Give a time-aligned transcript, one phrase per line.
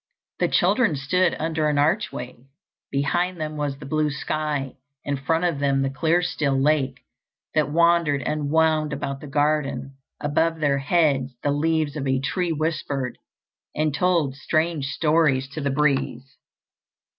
[0.39, 2.35] The children stood under an archway.
[2.91, 7.01] Behind them was the blue sky; in front of them the clear, still lake
[7.53, 12.51] that wandered and wound about the garden; above their heads the leaves of a tree
[12.51, 13.19] whispered
[13.75, 16.35] and told strange stories to the breeze.